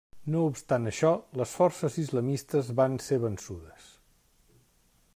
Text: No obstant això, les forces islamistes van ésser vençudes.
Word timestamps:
No 0.35 0.39
obstant 0.51 0.91
això, 0.91 1.11
les 1.41 1.53
forces 1.59 1.99
islamistes 2.05 2.73
van 2.81 2.99
ésser 2.99 3.23
vençudes. 3.29 3.93